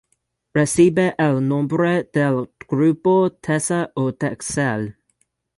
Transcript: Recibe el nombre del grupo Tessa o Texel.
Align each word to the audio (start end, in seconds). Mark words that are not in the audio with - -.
Recibe 0.57 1.13
el 1.25 1.37
nombre 1.49 1.91
del 2.19 2.39
grupo 2.67 3.15
Tessa 3.33 3.81
o 3.93 4.11
Texel. 4.27 4.95